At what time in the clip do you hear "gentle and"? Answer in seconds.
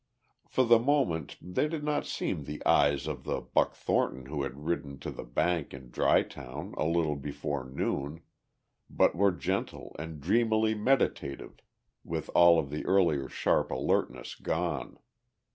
9.31-10.19